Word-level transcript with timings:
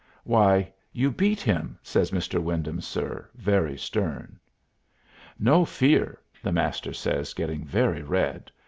"Why, 0.23 0.73
you 0.91 1.11
beat 1.11 1.41
him!" 1.41 1.77
says 1.83 2.09
"Mr. 2.09 2.41
Wyndham, 2.41 2.81
sir," 2.81 3.29
very 3.35 3.77
stern. 3.77 4.39
"No 5.37 5.63
fear!" 5.63 6.17
the 6.41 6.51
Master 6.51 6.91
says, 6.91 7.35
getting 7.35 7.63
very 7.63 8.01
red. 8.01 8.49